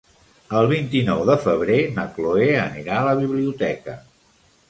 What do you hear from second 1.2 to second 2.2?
de febrer na